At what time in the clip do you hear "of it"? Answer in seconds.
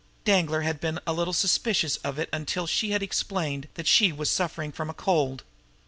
1.97-2.27